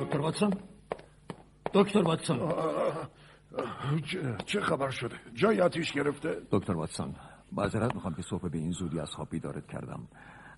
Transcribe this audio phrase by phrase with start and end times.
[0.00, 0.54] دکتر واتسون؟
[1.74, 2.38] دکتر واتسون.
[4.04, 7.14] چه, چه خبر شده؟ جای آتیش گرفته؟ دکتر واتسون
[7.52, 10.08] معذرت می‌خوام که صبح به این زودی از خواب بیدارت کردم.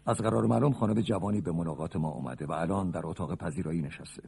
[0.06, 4.22] از قرار معلوم خانم جوانی به ملاقات ما اومده و الان در اتاق پذیرایی نشسته.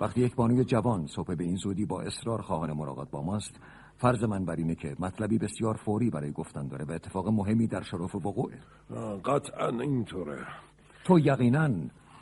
[0.00, 3.60] وقتی یک بانوی جوان صبح به این زودی با اصرار خواهان ملاقات با ماست
[3.96, 7.82] فرض من بر اینه که مطلبی بسیار فوری برای گفتن داره و اتفاق مهمی در
[7.82, 8.58] شرف وقوعه.
[9.24, 10.46] قطعا اینطوره.
[11.04, 11.70] تو یقینا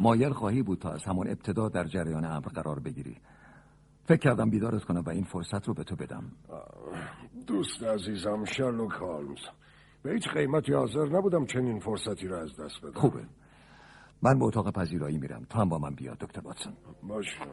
[0.01, 3.16] مایل خواهی بود تا از همون ابتدا در جریان امر قرار بگیری.
[4.05, 6.33] فکر کردم بیدارت کنم و این فرصت رو به تو بدم.
[7.47, 9.38] دوست عزیزم شرلوک هالمز.
[10.02, 13.01] به هیچ قیمتی حاضر نبودم چنین فرصتی را از دست بدم.
[13.01, 13.24] خوبه.
[14.23, 15.47] من به اتاق پذیرایی میرم.
[15.51, 16.73] تو هم با من بیا دکتر واتسون.
[17.02, 17.46] باشم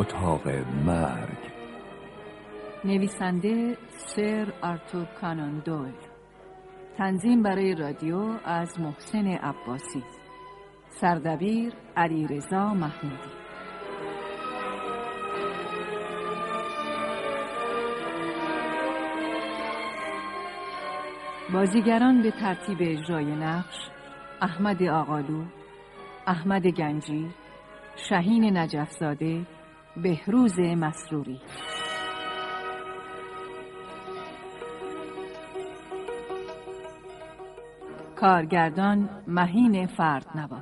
[0.00, 0.48] اتاق
[0.86, 1.38] مرگ.
[2.84, 5.94] نویسنده سر آرتور کانان دویل
[6.98, 10.04] تنظیم برای رادیو از محسن عباسی.
[10.88, 13.30] سردبیر علیرضا محمودی.
[21.52, 23.76] بازیگران به ترتیب اجرای نقش
[24.42, 25.44] احمد آقالو
[26.26, 27.30] احمد گنجی
[28.08, 29.46] شهین نجفزاده
[29.96, 31.40] بهروز مسروری
[38.16, 40.58] کارگردان مهین فردنوا.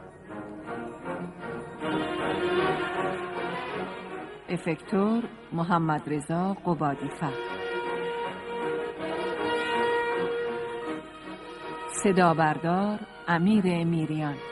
[4.49, 7.09] افکتور محمد رضا قبادی
[12.03, 14.48] صدا بردار امیر میریان.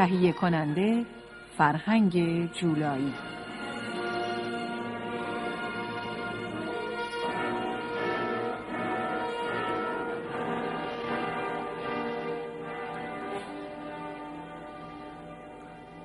[0.00, 1.04] تهیه کننده
[1.56, 2.12] فرهنگ
[2.52, 3.12] جولایی.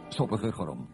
[0.09, 0.88] صبح بخیر خانم.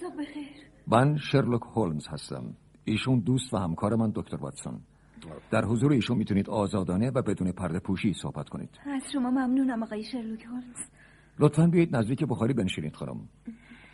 [0.00, 0.46] صبح بخیر.
[0.86, 2.44] من شرلوک هولمز هستم.
[2.84, 4.80] ایشون دوست و همکار من دکتر واتسون.
[5.50, 8.70] در حضور ایشون می‌تونید آزادانه و بدون پرده پوشی صحبت کنید.
[8.86, 10.99] از شما ممنونم آقای شرلوک هولمز.
[11.40, 13.28] لطفا بیایید نزدیک بخاری بنشینید خانم.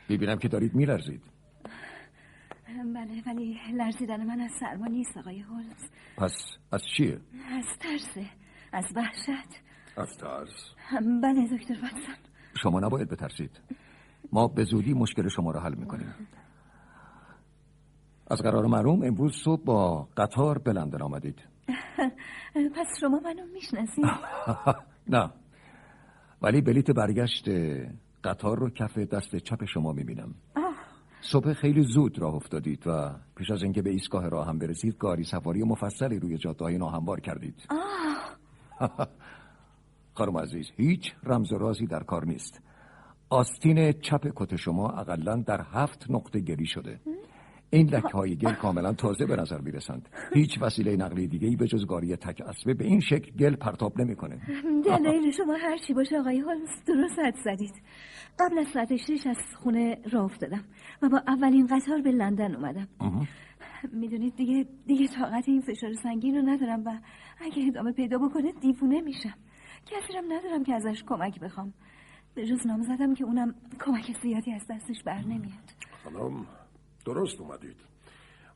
[0.08, 1.22] ببینم که دارید میلرزید.
[2.94, 6.32] بله ولی لرزیدن من از سرما نیست آقای هولمز پس
[6.72, 7.20] از چیه؟
[7.50, 8.26] از ترسه
[8.72, 9.60] از وحشت.
[9.96, 10.74] از ترس.
[11.22, 12.14] بله دکتر واتسون.
[12.62, 13.60] شما نباید بترسید.
[14.32, 16.14] ما به زودی مشکل شما را حل می‌کنیم.
[18.30, 21.42] از قرار معلوم امروز صبح با قطار به لندن آمدید.
[22.76, 24.04] پس شما منو می‌شناسید؟
[25.08, 25.30] نه.
[26.46, 27.48] ولی بلیت برگشت
[28.24, 30.34] قطار رو کف دست چپ شما می‌بینم.
[31.20, 35.24] صبح خیلی زود راه افتادید و پیش از اینکه به ایستگاه راه هم برسید گاری
[35.24, 37.54] سواری مفصلی روی جاده ناهموار کردید.
[40.14, 42.60] خانم عزیز هیچ رمز و رازی در کار نیست.
[43.30, 47.00] آستین چپ کت شما اقلا در هفت نقطه گری شده.
[47.70, 50.08] این لکه های گل کاملا تازه به نظر می‌رسند.
[50.34, 54.00] هیچ وسیله نقلی دیگه ای به جز گاری تک اسبه به این شکل گل پرتاب
[54.00, 54.40] نمی‌کنه.
[54.84, 57.74] دلیل شما هر چی باشه آقای هولمز درست حد زدید.
[58.38, 60.64] قبل از ساعت شش از خونه راه افتادم
[61.02, 62.88] و با اولین قطار به لندن اومدم.
[63.92, 66.98] می‌دونید دیگه دیگه طاقت این فشار سنگین رو ندارم و
[67.40, 69.34] اگه ادامه پیدا بکنه دیوونه میشم.
[69.86, 71.72] کسی ندارم که ازش کمک بخوام.
[72.34, 75.74] به جز نام زدم که اونم کمک زیادی از دستش بر نمیاد.
[76.04, 76.46] خانم
[77.06, 77.76] درست اومدید.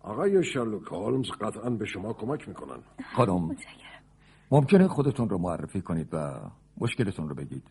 [0.00, 2.82] آقای شرلوک هولمز قطعا به شما کمک می‌کنن.
[3.16, 3.56] خانم
[4.50, 6.40] ممکنه خودتون رو معرفی کنید و
[6.80, 7.62] مشکلتون رو بگید.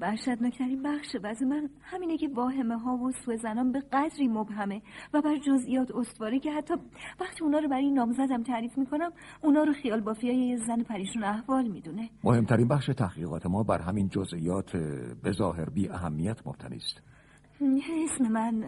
[0.00, 4.82] وحشتناکترین بخش بعض من همینه که واهمه ها و سوء زنان به قدری مبهمه
[5.14, 6.74] و بر جزئیات استواره که حتی
[7.20, 9.10] وقتی اونا رو برای نامزدم تعریف می‌کنم
[9.42, 12.10] اونا رو خیال بافی یه زن پریشون احوال می‌دونه.
[12.24, 14.76] مهمترین بخش تحقیقات ما بر همین جزئیات
[15.22, 17.02] به ظاهر بی اهمیت مبتنی است.
[18.04, 18.64] اسم من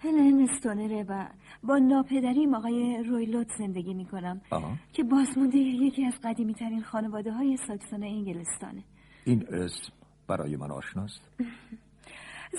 [0.00, 1.26] هلن استونره و
[1.62, 4.40] با ناپدریم آقای رویلوت زندگی می‌کنم
[4.92, 8.82] که بازمونده یکی از قدیمی ترین خانواده های ساکسون انگلستانه.
[9.24, 9.92] این اسم
[10.28, 11.20] برای من آشناست؟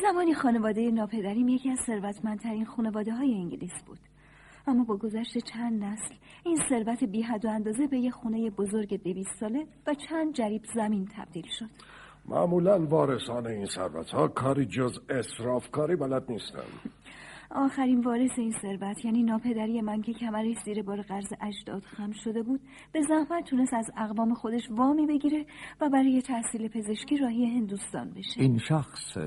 [0.02, 4.00] زمانی خانواده ناپدریم یکی از ثروتمندترین خانواده های انگلیس بود.
[4.68, 6.16] اما با گذشت چند نسل
[6.46, 10.62] این ثروت بی حد و اندازه به یه خونه بزرگ دویست ساله و چند جریب
[10.76, 11.70] زمین تبدیل شد.
[12.26, 16.64] معمولا وارثان این ثروت ها کاری جز اصراف کاری بلد نیستن.
[17.56, 22.44] آخرین وارث این ثروت یعنی ناپدری من که کمرش زیر بار قرض اجداد خم شده
[22.44, 22.62] بود
[22.92, 25.46] به زحمت تونست از اقوام خودش وامی بگیره
[25.82, 28.42] و برای تحصیل پزشکی راهی هندوستان بشه.
[28.42, 29.18] این شخص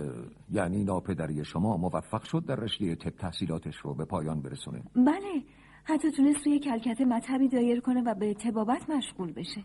[0.51, 5.43] یعنی ناپدری شما موفق شد در رشته طب تحصیلاتش رو به پایان برسونه؟ بله
[5.85, 9.65] حتی تونست روی کلکت مطبی دایر کنه و به تبابت مشغول بشه.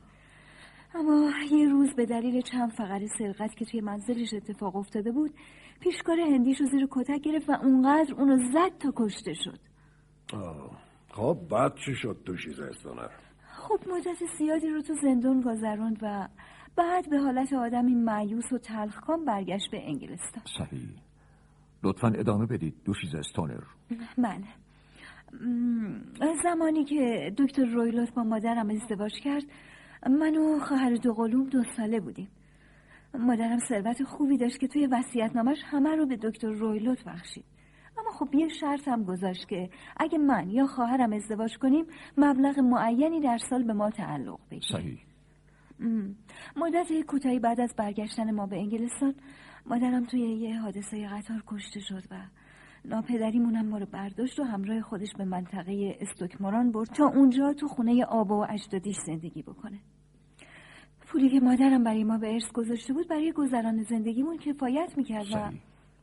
[0.95, 5.33] اما یه روز به دلیل چند فقر سرقت که توی منزلش اتفاق افتاده بود
[5.79, 9.59] پیشکار هندیش رو زیر کتک گرفت و اونقدر اونو زد تا کشته شد.
[11.13, 12.33] خب بعد چی شد تو
[12.63, 13.09] استانر
[13.61, 16.27] خب مدت زیادی رو تو زندان گذروند و
[16.75, 20.43] بعد به حالت آدمی معیوس و تلخکام برگشت به انگلستان.
[20.57, 20.89] صحیح.
[21.83, 22.75] لطفا ادامه بدید.
[22.85, 23.63] دوشیز استونر
[24.17, 24.47] بله.
[26.43, 29.43] زمانی که دکتر رویلوت با مادرم ازدواج کرد
[30.09, 32.27] من و خواهر دو قلوم دو ساله بودیم.
[33.13, 34.87] مادرم ثروت خوبی داشت که توی
[35.35, 37.45] نامش همه رو به دکتر رویلوت بخشید.
[37.97, 41.85] اما خب یه شرط هم گذاشت که اگه من یا خواهرم ازدواج کنیم
[42.17, 44.77] مبلغ معینی در سال به ما تعلق بگیره.
[44.77, 44.99] صحیح.
[46.55, 49.15] مدت کوتاهی بعد از برگشتن ما به انگلستان
[49.65, 52.15] مادرم توی یه حادثه قطار کشته شد و
[52.85, 58.05] ناپدریمونم ما رو برداشت و همراه خودش به منطقه استوکماران برد تا اونجا تو خونه
[58.05, 59.79] آبا و اجدادیش زندگی بکنه.
[61.07, 65.51] پولی که مادرم برای ما به ارث گذاشته بود برای گذران زندگیمون کفایت می‌کرد و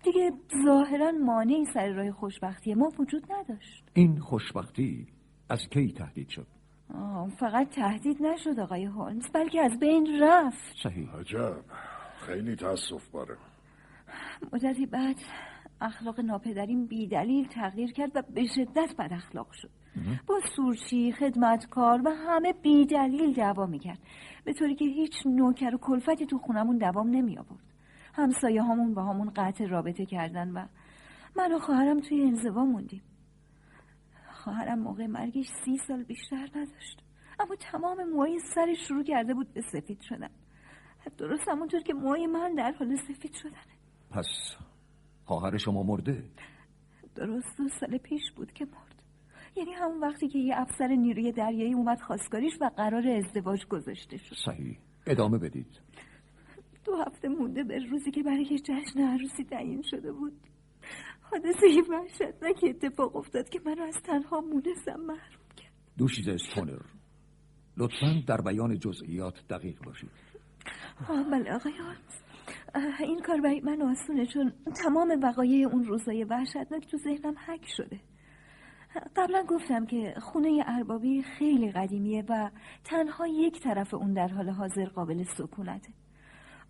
[0.04, 0.32] دیگه
[0.64, 3.84] ظاهرا مانعی سر راه خوشبختی ما وجود نداشت.
[3.94, 5.06] این خوشبختی
[5.50, 6.46] از کی تهدید شد؟
[7.38, 10.74] فقط تهدید نشد آقای هولمز بلکه از بین رفت.
[10.82, 11.10] صحیح.
[11.10, 11.60] عجب.
[12.26, 13.36] خیلی تاسف باره.
[14.52, 15.16] مدتی بعد
[15.80, 19.70] اخلاق ناپدریم بیدلیل تغییر کرد و به شدت بد اخلاق شد.
[20.26, 23.98] با سورچی خدمتکار و همه بیدلیل دعوا می‌کرد.
[24.44, 27.64] به طوری که هیچ نوکر و کلفتی تو خونمون دوام نمی آورد
[28.14, 30.66] همسایه همون با همون قطع رابطه کردن و
[31.36, 33.02] من و خواهرم توی انزوا موندیم.
[34.32, 37.02] خواهرم موقع مرگش سی سال بیشتر نداشت.
[37.40, 40.30] اما تمام موهای سرش شروع کرده بود به سفید شدن.
[41.18, 43.78] درست همونطور که موهای من در حال سفید شدنه.
[44.10, 44.26] پس
[45.28, 46.24] خواهر شما مرده؟
[47.14, 49.02] درست دو سال پیش بود که مرد.
[49.56, 54.36] یعنی همون وقتی که یه افسر نیروی دریایی اومد خواستگاریش و قرار ازدواج گذاشته شد.
[54.44, 54.78] صحیح.
[55.06, 55.80] ادامه بدید.
[56.84, 60.32] دو هفته مونده به روزی که برای جشن عروسی تعیین شده بود.
[61.20, 65.72] حادثه وحشتناک اتفاق افتاد که منو از تنها مونستم محروم کرد.
[65.98, 66.82] دوشیز اسپونر
[67.76, 70.10] لطفا در بیان جزئیات دقیق باشید.
[71.30, 71.72] بله آقای
[73.00, 74.52] این کار برای من آسونه چون
[74.84, 78.00] تمام وقایع اون روزای وحشتناک تو ذهنم حک شده.
[79.16, 82.50] قبلا گفتم که خونه اربابی خیلی قدیمیه و
[82.84, 85.92] تنها یک طرف اون در حال حاضر قابل سکونته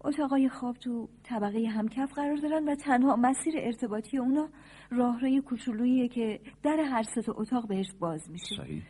[0.00, 4.49] اتاقای خواب تو طبقه همکف قرار دارن و تنها مسیر ارتباطی اونا
[4.90, 8.55] راهروی کوچولوییه که در هر سه اتاق بهش باز میشه.
[8.56, 8.82] صحیح.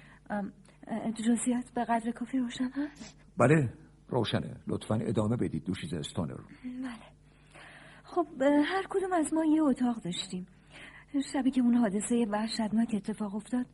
[1.29, 3.73] جزئیات به قدر کافی روشن هست؟ بله
[4.09, 4.56] روشنه.
[4.67, 7.07] لطفا ادامه بدید دوشیز استونر بله.
[8.14, 10.46] خب هر کدوم از ما یه اتاق داشتیم.
[11.32, 13.66] شبی که اون حادثه وحشتناک اتفاق افتاد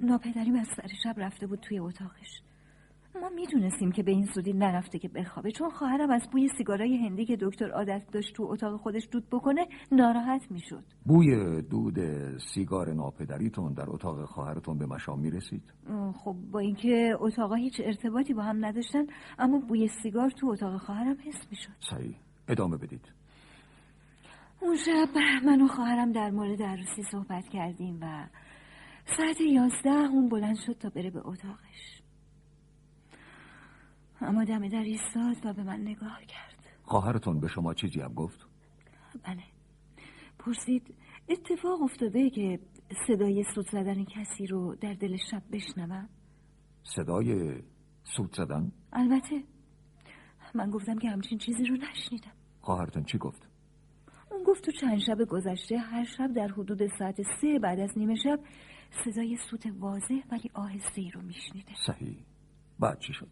[0.00, 2.42] ناپدریم از سر شب رفته بود توی اتاقش.
[3.22, 7.24] ما می‌دونستیم که به این زودی نرفته که بخوابه چون خواهرم از بوی سیگارای هندی
[7.24, 10.84] که دکتر عادت داشت تو اتاق خودش دود بکنه ناراحت می‌شد.
[11.06, 11.98] بوی دود
[12.54, 15.72] سیگار ناپدریتون در اتاق خواهرتون به مشام می‌رسید؟
[16.14, 19.06] خب با اینکه اتاقا هیچ ارتباطی با هم نداشتن
[19.38, 21.72] اما بوی سیگار تو اتاق خواهرم حس می‌شد.
[21.80, 22.16] صحیح
[22.48, 23.23] ادامه بدید.
[24.64, 28.26] اون شب من و خواهرم در مورد عروسی صحبت کردیم و
[29.16, 32.02] ساعت یازده اون بلند شد تا بره به اتاقش
[34.20, 38.46] اما دم در ایستاد و به من نگاه کرد خواهرتون به شما چیزی هم گفت؟
[39.22, 39.42] بله
[40.38, 40.94] پرسید
[41.28, 42.60] اتفاق افتاده که
[43.06, 46.08] صدای سود زدن کسی رو در دل شب بشنوم
[46.82, 47.54] صدای
[48.04, 49.44] سود زدن؟ البته
[50.54, 53.53] من گفتم که همچین چیزی رو نشنیدم خواهرتون چی گفت؟
[54.64, 58.40] تو چند شب گذشته هر شب در حدود ساعت سه بعد از نیمه شب
[59.04, 62.16] صدای سوت واضح ولی آهسته ای رو میشنیده صحیح.
[62.78, 63.28] بعد چی شد؟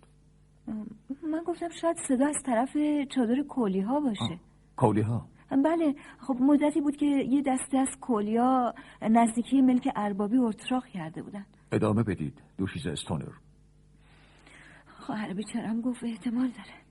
[1.23, 2.77] من گفتم شاید صدا از طرف
[3.15, 4.41] چادر کولی ها باشه.
[4.77, 10.87] کولی ها؟ بله خب مدتی بود که یه دسته از کولیا نزدیکی ملک اربابی ارتراخ
[10.87, 11.47] کرده بودن.
[11.73, 12.43] ادامه بدید.
[12.59, 13.33] دوشیز استونر
[14.87, 16.83] خواهر بیچارم گفت احتمال داره.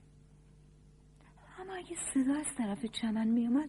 [1.60, 3.68] اما اگه صدا از طرف چمن میومد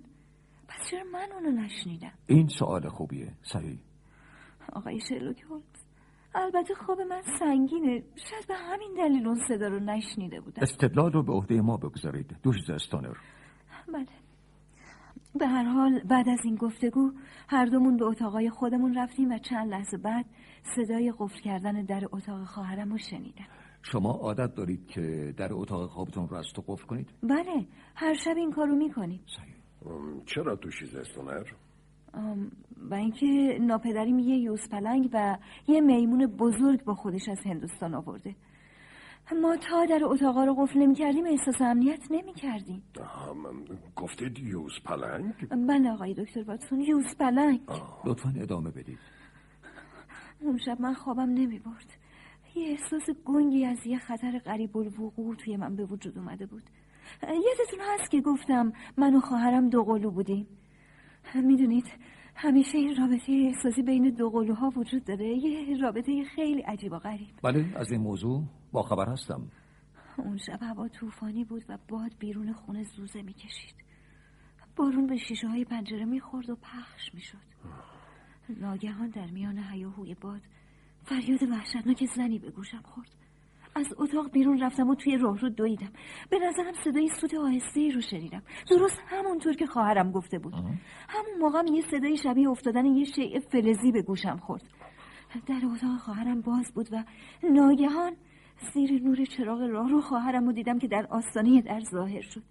[0.67, 3.79] پس چرا من اونو نشنیدم؟ این سوال خوبیه صحیح.
[4.73, 5.45] آقای شلوک
[6.35, 8.03] البته خواب من سنگینه.
[8.29, 10.61] شاید به همین دلیل اون صدا رو نشنیده بودم.
[10.61, 13.17] استدلال رو به عهده ما بگذارید دوش استانر
[13.93, 14.05] بله.
[15.35, 17.11] به هر حال بعد از این گفتگو
[17.49, 20.25] هر دومون به اتاقای خودمون رفتیم و چند لحظه بعد
[20.75, 23.45] صدای قفل کردن در اتاق خواهرم رو شنیدم.
[23.81, 28.33] شما عادت دارید که در اتاق خوابتون رو از تو قفل کنید؟ بله هر شب
[28.37, 29.21] این کارو می‌کنیم.
[29.37, 29.52] صحیح.
[29.85, 31.43] ام، چرا دوشیز استونر؟
[32.89, 35.37] و اینکه ناپدریم یه یوز پلنگ و
[35.67, 38.35] یه میمون بزرگ با خودش از هندوستان آورده.
[39.41, 42.83] ما تا در اتاقا رو قفل نمی کردیم احساس امنیت نمی کردیم.
[42.99, 45.33] آها، من- گفتید یوز پلنگ؟
[45.67, 47.61] بله آقای دکتر واتسون یوز پلنگ.
[48.05, 48.99] لطفا ادامه بدید.
[50.41, 51.97] اون شب من خوابم نمی برد.
[52.55, 56.63] یه احساس گنگی از یه خطر قریب الوقوع توی من به وجود اومده بود.
[57.21, 60.47] یادتون هست که گفتم من و خواهرم دو قلو بودیم.
[61.35, 61.85] می‌دونید
[62.35, 65.27] همیشه این رابطه احساسی بین دو قلوها وجود داره.
[65.27, 67.29] یه رابطه خیلی عجیب و غریب.
[67.43, 69.51] بله از این موضوع با خبر هستم.
[70.17, 73.75] اون شب هوا طوفانی بود و باد بیرون خونه زوزه می‌کشید.
[74.75, 77.53] بارون به شیشه های پنجره می‌خورد و پخش می‌شد.
[78.49, 80.41] ناگهان در میان هیاهوی باد
[81.05, 83.09] فریاد وحشتناک زنی به گوشم خورد.
[83.75, 85.91] از اتاق بیرون رفتم و توی راهرو دویدم.
[86.29, 88.43] به نظرم صدای سوت آهسته ای رو شنیدم.
[88.69, 90.53] درست همونطور که خواهرم گفته بود.
[91.09, 94.63] همون موقع یه صدای شبیه افتادن یه شیء فلزی به گوشم خورد.
[95.47, 97.03] در اتاق خواهرم باز بود و
[97.43, 98.15] ناگهان
[98.73, 102.43] زیر نور چراغ راه رو خواهرم رو دیدم که در آستانه در ظاهر شد.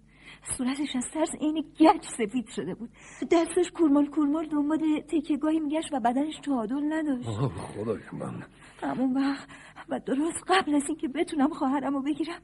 [0.57, 2.89] صورتش از ترس عین گچ سفید شده بود.
[3.31, 7.27] دستش کورمال کورمال دنبال تکیهگاهی میگشت و بدنش تعادل نداشت.
[7.27, 8.43] آه، خدای من.
[8.81, 9.47] همون وقت
[9.89, 12.41] و درست قبل از اینکه بتونم خواهرم رو بگیرم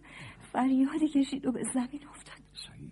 [0.53, 2.43] فریادی کشید و به زمین افتاد.
[2.53, 2.91] صحیح.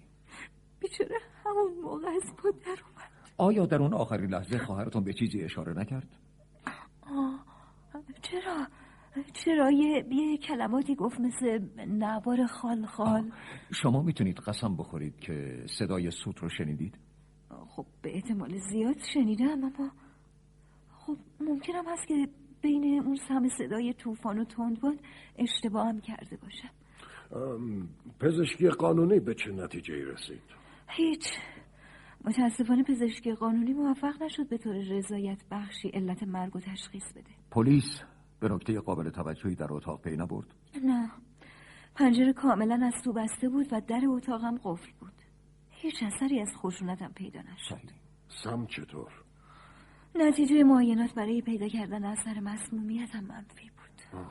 [0.80, 3.12] بیچاره همون موقع از پا در اومد.
[3.38, 6.08] آیا در اون آخرین لحظه خواهرتون به چیزی اشاره نکرد؟
[8.22, 8.68] چرا؟
[9.34, 13.32] چرا یه, یه کلماتی گفت مثل نوار خال خال
[13.72, 16.98] شما می‌تونید قسم بخورید که صدای سوت رو شنیدید؟
[17.68, 19.92] خب به احتمال زیاد شنیدم اما
[20.92, 22.28] خب ممکنم هست که
[22.62, 25.00] بین اون سم صدای طوفان و تندباد
[25.38, 26.70] اشتباه هم کرده باشم
[28.20, 30.42] پزشکی قانونی به چه نتیجه ای رسید؟
[30.88, 31.24] هیچ
[32.26, 38.02] متاسفانه پزشکی قانونی موفق نشد به طور رضایت بخشی علت مرگ و تشخیص بده پلیس
[38.40, 40.48] به نکته قابل توجهی در اتاق پی نبرد.
[40.84, 41.12] نه
[41.96, 45.14] پنجره کاملا از تو بسته بود و در اتاقم قفل بود.
[45.70, 47.92] هیچ اثری از خشونتم پیدا نشد.
[48.44, 49.12] سم چطور؟
[50.16, 54.22] نتیجه معاینات برای پیدا کردن اثر مسمومیتم منفی بود.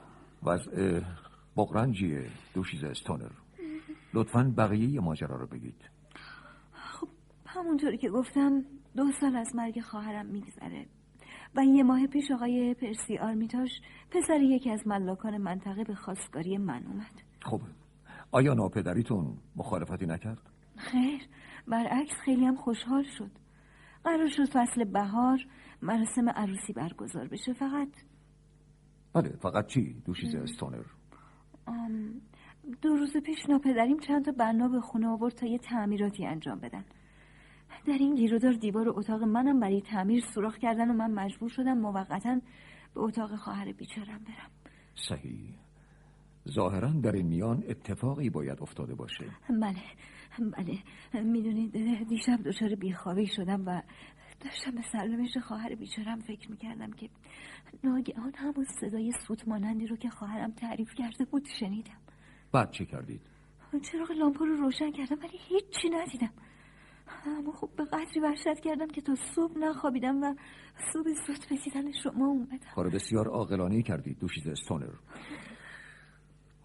[0.42, 1.00] وضع
[1.56, 2.18] بغرنجی
[2.54, 3.30] دوشیز استونر.
[4.14, 5.90] لطفا بقیه ماجرا رو بگید.
[6.72, 7.08] خب
[7.46, 8.64] همونطوری که گفتم
[8.96, 10.86] دو سال از مرگ خواهرم میگذره.
[11.56, 13.70] و یه ماه پیش آقای پرسی آرمیتاش
[14.10, 17.22] پسر یکی از ملاکان منطقه به خواستگاری من اومد.
[17.42, 17.60] خب
[18.32, 20.42] آیا ناپدریتون مخالفتی نکرد؟
[20.76, 21.20] خیر
[21.68, 23.30] برعکس خیلی هم خوشحال شد.
[24.04, 25.38] قرار شد فصل بهار
[25.82, 27.88] مراسم عروسی برگزار بشه فقط.
[29.14, 30.82] بله فقط چی؟ دوشیز استونر
[32.82, 36.84] دو روز پیش ناپدریم چند تا بنا به خونه آورد تا یه تعمیراتی انجام بدن.
[37.86, 42.40] در این گیرودار دیوار اتاق منم برای تعمیر سوراخ کردن و من مجبور شدم موقتا
[42.94, 44.50] به اتاق خواهر بیچارم برم.
[44.94, 45.54] صحیح.
[46.48, 49.24] ظاهرا در این میان اتفاقی باید افتاده باشه.
[49.48, 49.82] بله
[50.38, 50.78] بله.
[51.22, 51.72] می‌دونید
[52.08, 53.82] دیشب دچار بیخوابی شدم و
[54.40, 57.08] داشتم به سرنوشت خواهر بیچارم فکر می‌کردم که
[57.84, 61.98] ناگهان همون صدای سوت مانندی رو که خواهرم تعریف کرده بود شنیدم.
[62.52, 63.20] بعد چه کردید؟
[63.92, 66.32] چراغ لامپو رو روشن کردم ولی هیچی ندیدم.
[67.26, 70.34] اما خب به قدری وحشت کردم که تا صبح نخوابیدم و
[70.92, 72.58] صبح زود به دیدن شما اومدم.
[72.74, 74.92] کار بسیار عاقلانه کردید دوشیز استونر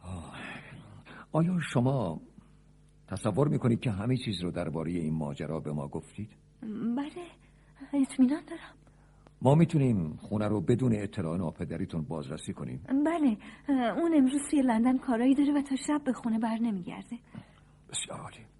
[0.04, 0.36] آه.
[1.32, 2.22] آیا شما
[3.08, 6.30] تصور می‌کنید که همه چیز رو درباره این ماجرا به ما گفتید؟
[6.98, 7.28] بله
[7.94, 8.74] اطمینان دارم.
[9.42, 12.84] ما می‌تونیم خونه رو بدون اطلاع ناپدریتون بازرسی کنیم.
[13.06, 13.38] بله
[13.70, 17.20] اون امروز توی لندن کارایی داره و تا شب به خونه بر نمیگرده.
[17.90, 18.51] بسیار عالی.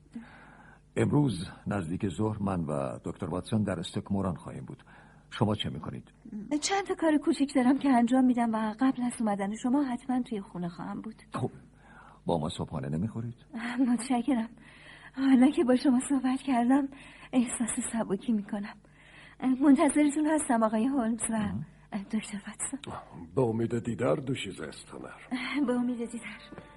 [0.96, 4.84] امروز نزدیک ظهر من و دکتر واتسون در استکموران خواهیم بود.
[5.30, 6.12] شما چه می‌کنید؟
[6.62, 10.42] چند تا کار کوچیک دارم که انجام میدم و قبل از اومدن شما حتما توی
[10.42, 11.16] خونه خواهم بود.
[11.34, 11.52] خب
[12.26, 13.36] با ما صبحانه نمی‌خورید؟
[13.88, 14.50] متشکرم.
[15.16, 16.88] حالا که با شما صحبت کردم
[17.34, 18.76] احساس سبکی می‌کنم.
[19.62, 21.52] منتظرتون هستم آقای هولمز و
[22.12, 22.80] دکتر واتسون.
[23.36, 26.71] به امید دیدار دوشیز استونر به امید دیدار.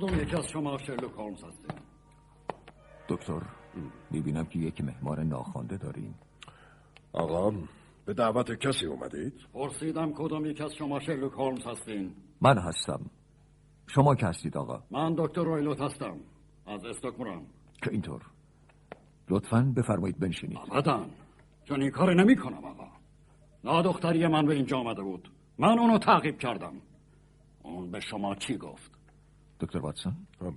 [0.00, 1.72] کدوم یکی از شما شرلوک هولمز هستید
[3.08, 3.42] دکتر
[4.10, 6.14] می‌بینم که یک مهمان ناخوانده داریم
[7.12, 7.52] آقا
[8.04, 13.00] به دعوت کسی اومدید؟ پرسیدم کدام یک از شما شرلوک هولمز هستین؟ من هستم.
[13.86, 16.16] شما که هستید آقا؟ من دکتر رویلوت هستم.
[16.66, 17.46] از استکمران
[17.82, 18.22] که اینطور.
[19.30, 20.58] لطفا بفرمایید بنشینید.
[20.58, 21.06] ابدا
[21.64, 22.88] چون این کار نمی کنم آقا.
[23.64, 25.30] نادختری من به اینجا آمده بود.
[25.58, 26.74] من اونو تعقیب کردم.
[27.62, 28.99] اون به شما چی گفت؟
[29.60, 30.12] دکتر واتسون؟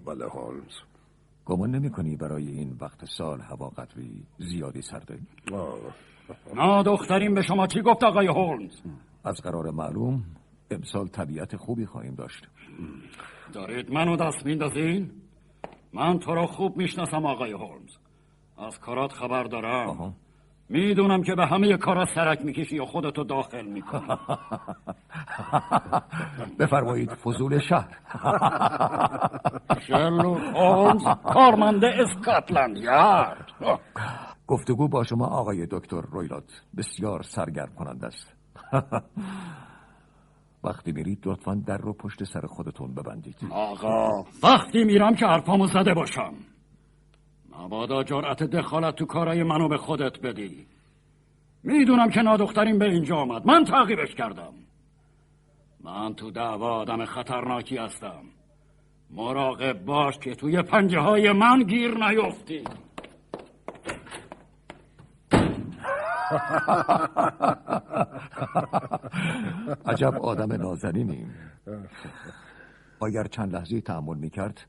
[0.05, 0.73] بله هولمز
[1.45, 5.19] گمان نمی کنی برای این وقت سال هوا قدری زیادی سرده
[5.53, 5.77] آه.
[6.55, 8.81] نادخترین به شما چی گفت آقای هولمز؟
[9.23, 10.23] از قرار معلوم
[10.71, 12.47] امسال طبیعت خوبی خواهیم داشت.
[13.53, 15.11] دارید منو دست میندازین
[15.93, 17.97] من تو را خوب می‌شناسم آقای هولمز.
[18.57, 19.89] از کارات خبر دارم.
[19.89, 20.13] آها.
[20.73, 24.07] می‌دونم که به همه کارا سرک می‌کشی و خودتو داخل می‌کنی.
[26.59, 27.97] بفرمایید فضول شهر.
[29.87, 33.51] شرلوک هولمز کارمنده اسکاتلند یارد
[34.47, 38.33] گفتگو با شما آقای دکتر رویلات بسیار سرگرم کننده است.
[40.63, 43.35] وقتی میرید لطفا در رو پشت سر خودتون ببندید.
[43.51, 46.33] آقا وقتی میرم که حرفامو زده باشم.
[47.59, 50.67] مبادا جرأت دخالت تو کارای منو به خودت بدی.
[51.63, 53.45] می‌دونم که نادخترین به اینجا آمد.
[53.45, 54.53] من تعقیبش کردم.
[55.83, 58.21] من تو دعوا آدم خطرناکی هستم.
[59.09, 62.63] مراقب باش که توی پنجه های من گیر نیفتی.
[69.85, 71.27] عجب آدم نازنینی.
[73.01, 74.67] اگر چند لحظه تحمل می‌کرد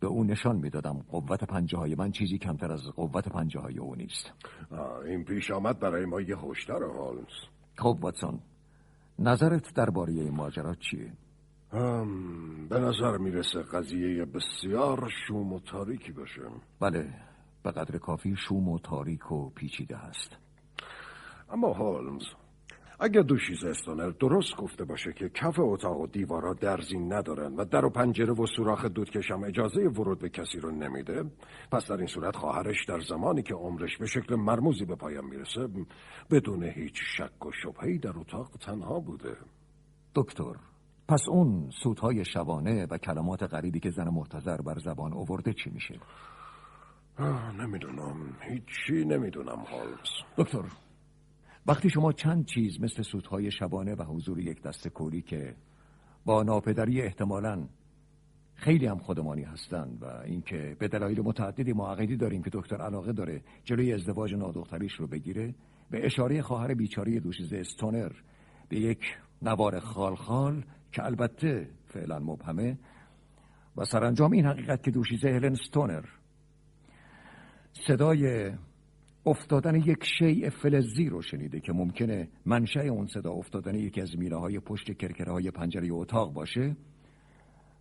[0.00, 3.94] به او نشان می‌دادم قوت پنجه های من چیزی کمتر از قوت پنجه های او
[3.94, 4.32] نیست.
[5.04, 7.34] این پیش آمد برای ما یه هشدار هولمز
[7.76, 8.38] خب واتسون
[9.18, 11.12] نظرت درباره این ماجرا چیه؟
[11.72, 16.42] هم، به نظر می‌رسه قضیه بسیار شوم و تاریکی باشه.
[16.80, 17.08] بله
[17.62, 20.36] به قدر کافی شوم و تاریک و پیچیده است.
[21.50, 22.24] اما هولمز
[23.02, 27.84] اگر دوشیز استونر درست گفته باشه که کف اتاق و دیوارا درزین ندارن و در
[27.84, 31.24] و پنجره و سوراخ دودکش هم اجازه ورود به کسی رو نمیده
[31.72, 35.68] پس در این صورت خواهرش در زمانی که عمرش به شکل مرموزی به پایان می‌رسه
[36.30, 39.36] بدون هیچ شک و شبهی در اتاق تنها بوده.
[40.14, 40.54] دکتر
[41.08, 46.00] پس اون سودهای شبانه و کلمات غریبی که زن محتضر بر زبان آورده چی میشه؟
[47.58, 48.36] نمی‌دونم.
[48.40, 50.89] هیچی نمی‌دونم هولمز دکتر
[51.66, 55.54] وقتی شما چند چیز مثل سودهای شبانه و حضور یک دست کوری که
[56.24, 57.68] با ناپدری احتمالاً
[58.54, 63.12] خیلی هم خودمانی هستند و اینکه به دلایل متعددی ما عقیدی داریم که دکتر علاقه
[63.12, 65.54] داره جلوی ازدواج نادختریش رو بگیره
[65.90, 68.12] به اشاره خواهر بیچاره دوشیزه استونر
[68.68, 72.78] به یک نوار خالخال که البته فعلا مبهمه
[73.76, 76.04] و سرانجام این حقیقت که دوشیزه هلن ستونر
[77.86, 78.52] صدای
[79.26, 84.36] افتادن یک شیء فلزی رو شنیده که ممکنه منشأ اون صدا افتادن یکی از میله
[84.36, 86.76] های پشت کرکره های پنجره اتاق باشه.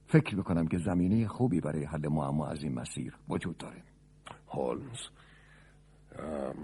[0.07, 3.83] فکر می‌کنم که زمینه خوبی برای حل معما از این مسیر وجود داره.
[4.47, 4.99] هولمز
[6.19, 6.55] ام،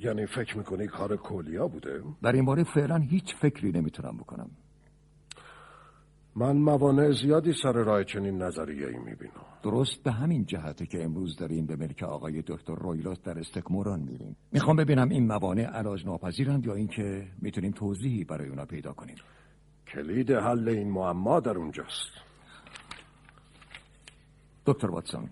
[0.00, 4.50] یعنی فکر می‌کنی کار کولیا بوده؟ در این باره فعلا هیچ فکری نمی‌تونم بکنم.
[6.36, 9.32] من موانع زیادی سر راه چنین نظریه ای می‌بینم.
[9.62, 14.36] درست به همین جهته که امروز داریم به ملک آقای دکتر رویلوت در استکموران میریم.
[14.52, 19.16] می‌خوام ببینم این موانع علاج ناپذیرند یا اینکه می‌تونیم توضیحی برای اونا پیدا کنیم.
[19.94, 22.10] کلید حل این معما در اونجاست.
[24.66, 25.28] دکتر واتسون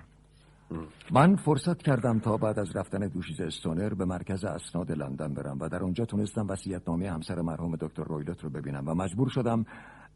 [1.11, 5.69] من فرصت کردم تا بعد از رفتن دوشیز استونر به مرکز اسناد لندن برم و
[5.69, 9.65] در اونجا تونستم وصیت‌نامه همسر مرحوم دکتر رویلوت رو ببینم و مجبور شدم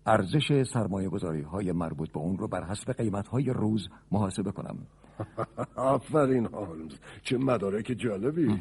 [0.07, 4.79] ارزش سرمایه گذاری های مربوط به اون رو بر حسب قیمت های روز محاسبه کنم.
[5.77, 8.61] آفرین هولمز چه مدارک جالبی.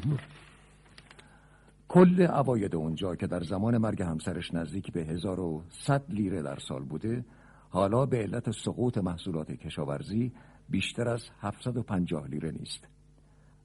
[1.88, 7.24] کل عواید اونجا که در زمان مرگ همسرش نزدیک به 1100 لیره در سال بوده
[7.70, 10.32] حالا به علت سقوط محصولات کشاورزی
[10.68, 12.88] بیشتر از 750 لیره نیست.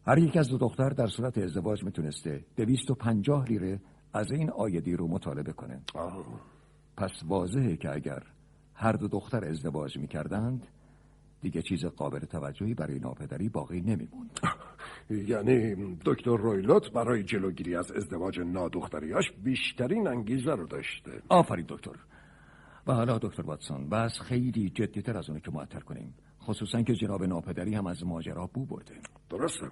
[0.08, 3.82] هر یک از دو دختر در صورت ازدواج می‌تونسته 250 لیره
[4.14, 5.82] از این آیدی رو مطالبه کنه.
[5.96, 6.26] آه،
[6.98, 8.24] پس واضحه که اگر
[8.74, 10.68] هر دو دختر ازدواج می‌کردند
[11.42, 14.40] دیگه چیز قابل توجهی برای ناپدری باقی نمیموند.
[15.10, 21.22] یعنی دکتر رویلوت برای جلوگیری از ازدواج نادختریاش بیشترین انگیزه رو داشته.
[21.30, 21.96] آفرین دکتر.
[22.88, 26.14] و حالا دکتر واتسون بس خیلی جدیتر از اونه که معطر کنیم.
[26.42, 28.96] خصوصا که جناب ناپدری هم از ماجرا بو برده.
[29.30, 29.68] درسته.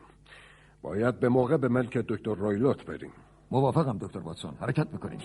[0.82, 3.12] باید به موقع به ملک دکتر رویلوت بریم.
[3.52, 4.54] موافقم دکتر واتسون.
[4.60, 5.20] حرکت می‌کنیم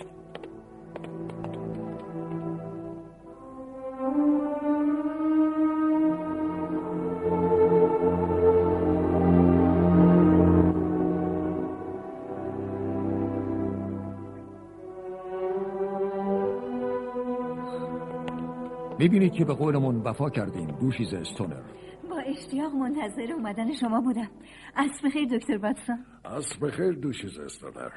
[19.00, 21.62] می‌بینید که به قولمون وفا کردیم دوشیز استونر
[22.10, 24.30] با اشتیاق منتظر اومدن شما بودم.
[24.76, 26.04] عصر بخیر دکتر واتسون.
[26.24, 27.88] عصر بخیر دوشیز استونر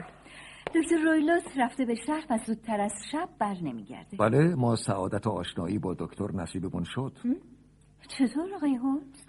[0.75, 4.17] دکتر رویلوت رفته به شهر و زودتر از شب بر نمیگرده.
[4.17, 7.17] بله ما سعادت و آشنایی با دکتر نصیبمون شد.
[8.07, 9.25] چطور آقای هولمز؟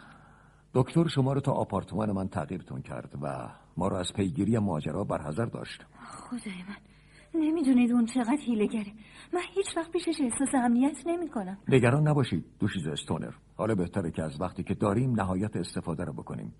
[0.74, 5.46] دکتر شما رو تا آپارتمان من تغییرتون کرد و ما رو از پیگیری ماجرا برحضر
[5.46, 5.84] داشت.
[6.00, 6.93] خدای من.
[7.34, 8.92] نمی‌دونید اون چقدر هیلگره
[9.34, 13.32] من هیچ وقت پیشش احساس امنیت نمی کنم نگران نباشید دوشیز استونر.
[13.56, 16.54] حالا بهتره که از وقتی که داریم نهایت استفاده رو بکنیم.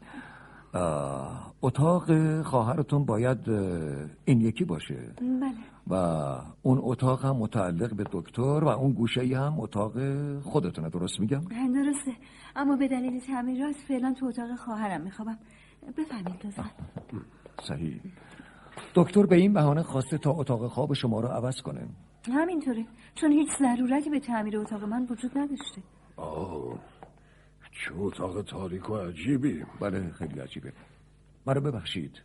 [1.63, 3.49] اتاق خواهرتون باید
[4.25, 5.15] این یکی باشه.
[5.21, 5.55] بله.
[5.87, 5.95] و
[6.63, 9.93] اون اتاق هم متعلق به دکتر و اون گوشه ای هم اتاق
[10.41, 10.91] خودتونه.
[10.91, 11.41] درست میگم؟
[11.75, 12.13] درسته.
[12.57, 15.39] اما به دلیل تعمیرات فعلا تو اتاق خواهرم میخوابم.
[15.99, 16.65] بفرمایید لطفا.
[17.69, 18.01] صحیح.
[18.95, 21.89] دکتر به این بهانه خواسته تا اتاق خواب شما رو عوض کنه.
[22.33, 22.87] همینطوره.
[23.15, 25.83] چون هیچ ضرورتی به تعمیر اتاق من وجود نداشته.
[26.17, 26.79] آه
[27.73, 29.65] چه اتاق تاریک و عجیبی.
[29.81, 30.73] بله خیلی عجیبه.
[31.47, 32.23] مرا ببخشید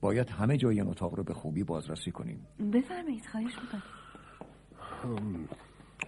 [0.00, 2.46] باید همه جای این اتاق رو به خوبی بازرسی کنیم.
[2.72, 3.82] بفرمایید خواهش می‌کنم.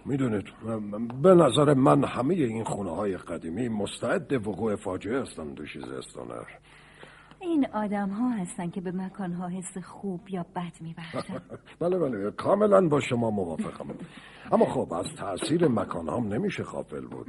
[0.05, 0.45] می‌دونید
[1.21, 6.45] به نظر من همه این خونه های قدیمی مستعد وقوع فاجعه هستن دوشیز استونر
[7.43, 11.41] این آدم ها هستن که به مکان ها حس خوب یا بد میبخشن.
[11.79, 12.31] بله بله.
[12.31, 13.87] کاملا با شما موافقم.
[14.51, 17.27] اما خب از تاثیر مکان هم نمیشه غافل بود.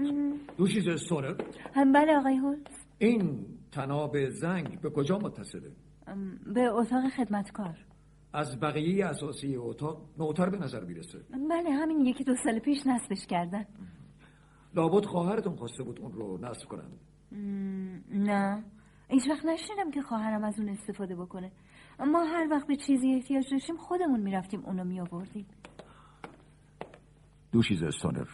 [0.56, 1.34] دوشیز استونر
[1.74, 5.72] هم بله آقای هولز این تناب زنگ به کجا متصله؟
[6.54, 7.76] به اتاق خدمتکار.
[8.32, 11.18] از بقیه اساسی اتاق نوتر به نظر می‌رسه.
[11.50, 13.66] بله همین یکی دو سال پیش نصبش کردن.
[14.74, 16.88] لابد خواهرتون خواسته بود اون رو نصب کنن
[18.10, 18.64] نه.
[19.14, 21.52] هیچ وقت نشنیدم که خواهرم از اون استفاده بکنه.
[21.98, 25.46] ما هر وقت به چیزی احتیاج داشتیم خودمون می‌رفتیم اونو میآوردیم.
[27.52, 28.28] دوشیز استونر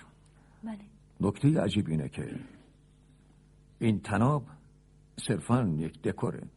[0.64, 0.78] بله.
[1.20, 2.40] نکته عجیب اینه که
[3.78, 4.42] این تناب
[5.16, 6.48] صرفا یک دکوره.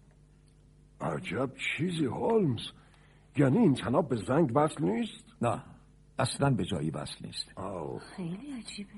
[1.02, 2.72] عجب چیزی هولمز.
[3.38, 5.64] یعنی این تناب به زنگ وصل نیست؟ نه
[6.20, 7.58] اصلا به جایی وصل نیست.
[7.58, 8.00] آه.
[8.00, 8.90] خیلی عجیبه.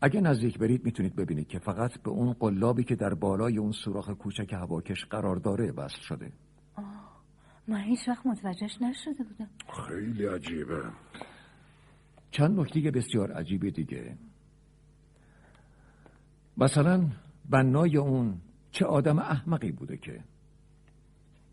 [0.00, 4.10] اگه نزدیک برید می‌تونید ببینید که فقط به اون قلابی که در بالای اون سوراخ
[4.10, 6.32] کوچک هواکش قرار داره وصل شده.
[7.68, 9.48] من هیچ وقت متوجهش نشده بودم.
[9.88, 10.82] خیلی عجیبه.
[12.30, 14.16] چند نکته بسیار عجیب دیگه.
[16.56, 17.10] مثلا
[17.50, 20.24] بنای اون چه آدم احمقی بوده که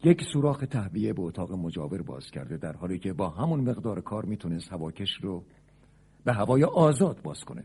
[0.03, 4.25] یک سوراخ تهویه به اتاق مجاور باز کرده در حالی که با همون مقدار کار
[4.25, 5.43] می‌تونست هواکش رو
[6.23, 7.63] به هوای آزاد باز کنه.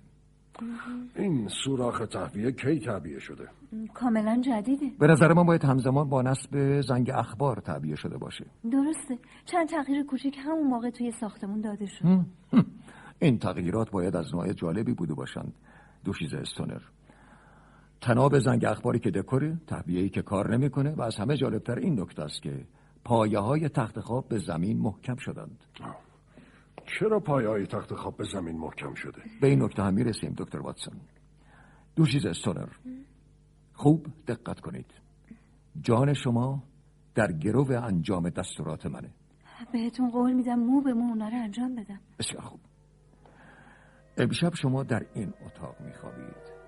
[1.17, 3.49] این سوراخ تهویه کی تعبیه شده؟
[3.95, 4.91] کاملا جدیده.
[4.99, 8.47] به نظر من باید همزمان با نصب زنگ اخبار تعبیه شده باشه.
[8.73, 9.19] درسته.
[9.45, 12.05] چند تغییر کوچیک همون موقع توی ساختمون داده شد.
[13.19, 15.53] این تغییرات باید از نوع جالبی بوده باشند
[16.05, 16.81] دوشیز استونر.
[18.01, 22.23] تناب زنگ اخباری که دکوره تهویه‌ای که کار نمی‌کنه و از همه جالبتر این نکته
[22.23, 22.65] است که
[23.05, 25.65] پایه های تخت خواب به زمین محکم شدند.
[26.87, 30.59] چرا پایه های تخت خواب به زمین محکم شده؟ به این نکته هم می‌رسیم دکتر
[30.59, 30.95] واتسون.
[31.97, 32.69] دوشیز استونر
[33.73, 34.95] خوب دقت کنید.
[35.81, 36.63] جان شما
[37.15, 39.11] در گرو انجام دستورات منه.
[39.73, 42.01] بهتون قول میدم مو به مو اونا رو انجام بدم.
[42.19, 42.61] بسیار خوب.
[44.17, 46.59] امشب شما در این اتاق میخوابید.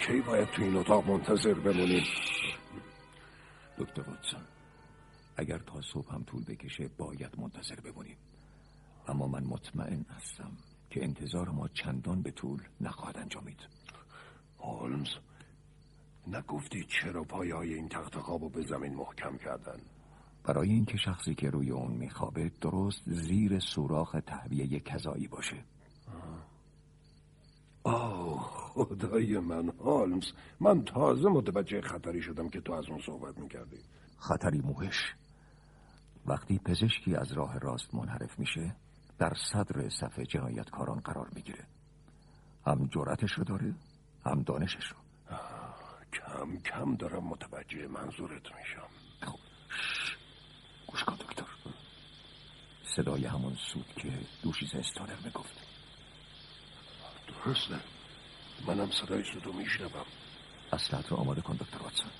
[0.00, 2.04] کی باید تو این اتاق منتظر بمونیم؟
[3.78, 4.40] دکتر واتسون
[5.36, 8.16] اگر تا صبح هم طول بکشه باید منتظر بمونیم.
[9.08, 10.52] اما من مطمئن هستم
[10.90, 13.58] که انتظار ما چندان به طول نخواهد انجامید.
[14.58, 15.08] هولمز
[16.26, 19.80] نگفتی چرا پایه های این تخت خواب رو به زمین محکم کردن؟
[20.44, 25.64] برای اینکه شخصی که روی اون میخوابه درست زیر سوراخ تهویه کذایی باشه
[27.84, 33.78] آه خدای من هولمز من تازه متوجه خطری شدم که تو از اون صحبت می‌کردی.
[34.18, 35.14] خطری موهش.
[36.26, 38.76] وقتی پزشکی از راه راست منحرف میشه
[39.18, 41.66] در صدر صف جنایتکاران قرار می‌گیره.
[42.66, 43.74] هم جرأتش رو داره
[44.26, 44.96] هم دانشش رو.
[46.12, 48.88] کم کم دارم متوجه منظورت میشم.
[49.22, 50.16] خب شش.
[50.86, 51.46] گوش کن دکتر.
[52.96, 55.54] صدای همون سود که دوشیز استانر می‌گفت.
[57.44, 57.99] درسته.
[58.66, 60.06] منم صدای سودو میشنوم.
[60.72, 62.10] اصلت رو آماده کن دکتر واتسون.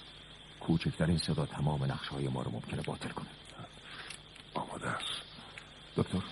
[0.60, 3.28] کوچکترین صدا تمام نقشه های ما رو ممکنه باطل کنه.
[4.54, 5.22] آماده است.
[5.96, 6.22] دکتر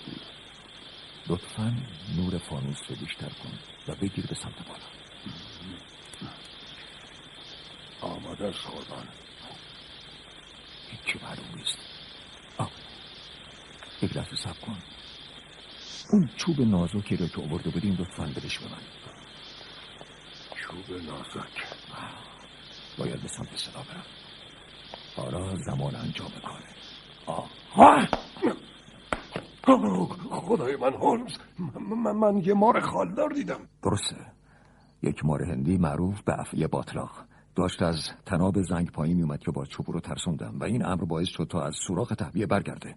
[1.29, 1.77] لطفا
[2.17, 4.89] نور فانوس رو بیشتر کن و بگیر به سمت بالا.
[8.01, 9.09] آماده است قربان
[10.91, 11.79] هیچی معلوم نیست.
[12.59, 12.71] آه.
[14.03, 14.79] یک لحظه سب کن.
[16.11, 18.83] اون چوب نازکی رو که آورده بودیم لطفا بدش به من.
[20.69, 21.65] چوب نازک.
[22.99, 24.05] باید به سمت صدا برم.
[25.17, 26.69] حالا زمان انجام کاره.
[27.27, 27.51] آه
[30.31, 33.61] خدای من هولمز من, من, من یه مار خالدار دیدم.
[33.83, 34.17] درسته.
[35.03, 37.11] یک مار هندی معروف به افعی باطلاق.
[37.55, 41.29] داشت از تناب زنگ پایین میومد که با چوب رو ترسوندم و این امر باعث
[41.29, 42.95] شد تا از سوراخ تهویه برگرده.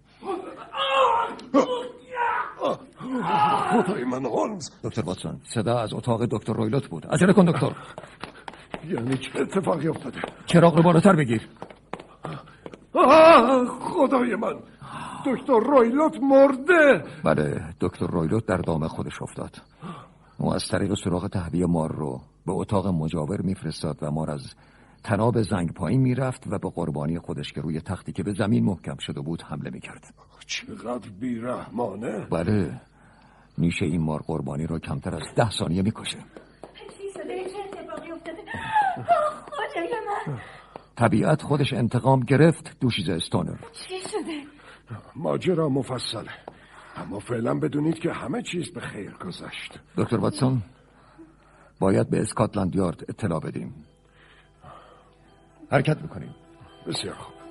[3.70, 7.06] خدای من هولمز دکتر واتسون صدا از اتاق دکتر رویلوت بود.
[7.06, 7.72] عجله کن دکتر.
[8.88, 11.48] یعنی چه اتفاقی افتاده؟ چراغ رو بالاتر بگیر.
[13.80, 14.54] خدای من.
[15.26, 17.04] دکتر رویلوت مرده.
[17.24, 19.56] بله دکتر رویلوت در دام خودش افتاد.
[20.38, 24.54] او از طریق سوراخ تهویه مار رو به اتاق مجاور میفرستاد و مار از
[25.04, 28.96] تناب زنگ پایین می‌رفت و به قربانی خودش که روی تختی که به زمین محکم
[28.96, 30.14] شده بود حمله می‌کرد.
[30.46, 32.26] چقدر بیرحمانه.
[32.30, 32.80] بله.
[33.58, 36.18] نیشه این مار قربانی رو کمتر از ده ثانیه می‌کشه.
[40.26, 40.38] من.
[40.96, 43.56] طبیعت خودش انتقام گرفت دوشیز استونر.
[43.72, 44.42] چی شده؟
[45.16, 46.30] ماجرا مفصله.
[46.96, 49.80] اما فعلا بدونید که همه چیز به خیر گذشت.
[49.96, 50.62] دکتر واتسون
[51.80, 53.84] باید به اسکاتلند یارد اطلاع بدیم.
[55.72, 56.34] حرکت می‌کنیم
[56.86, 57.41] بسیار خوب.